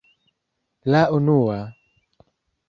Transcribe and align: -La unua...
-La 0.95 1.01
unua... 1.17 1.59